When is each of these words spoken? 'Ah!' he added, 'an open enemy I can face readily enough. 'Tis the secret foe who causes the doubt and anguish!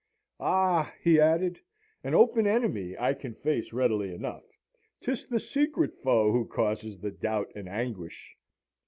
'Ah!' 0.39 0.91
he 1.03 1.19
added, 1.19 1.59
'an 2.03 2.15
open 2.15 2.47
enemy 2.47 2.97
I 2.97 3.13
can 3.13 3.35
face 3.35 3.71
readily 3.71 4.11
enough. 4.11 4.41
'Tis 5.01 5.27
the 5.27 5.39
secret 5.39 5.93
foe 6.01 6.31
who 6.31 6.43
causes 6.47 6.97
the 7.01 7.11
doubt 7.11 7.51
and 7.55 7.69
anguish! 7.69 8.35